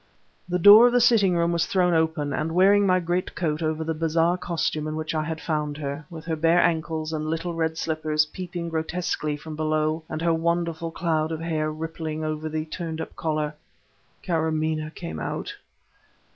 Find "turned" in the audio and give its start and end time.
12.65-12.99